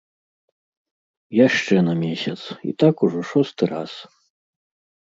[1.47, 3.91] Яшчэ на месяц, і так ужо шосты раз.